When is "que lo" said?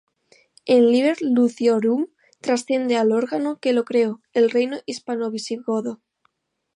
3.59-3.83